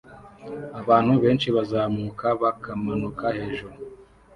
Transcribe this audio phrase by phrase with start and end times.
[0.79, 3.75] Abantu benshi barazamuka bakamanuka hejuru